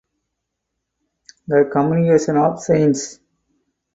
[1.47, 3.19] the communion of saints